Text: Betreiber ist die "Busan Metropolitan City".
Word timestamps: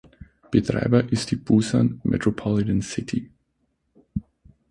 Betreiber 0.49 1.11
ist 1.11 1.29
die 1.29 1.35
"Busan 1.35 2.01
Metropolitan 2.03 2.81
City". 2.81 3.29